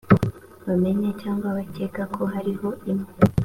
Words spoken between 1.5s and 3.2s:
bakeka ko hariho imwe